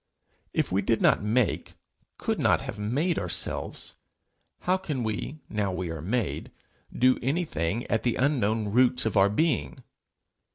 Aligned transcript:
If 0.51 0.71
we 0.71 0.81
did 0.81 0.99
not 0.99 1.23
make, 1.23 1.75
could 2.17 2.39
not 2.39 2.61
have 2.61 2.79
made 2.79 3.19
ourselves, 3.19 3.97
how 4.61 4.77
can 4.77 5.03
we, 5.03 5.41
now 5.47 5.71
we 5.71 5.91
are 5.91 6.01
made, 6.01 6.49
do 6.91 7.19
anything 7.21 7.85
at 7.85 8.01
the 8.01 8.15
unknown 8.15 8.69
roots 8.69 9.05
of 9.05 9.15
our 9.15 9.29
being? 9.29 9.83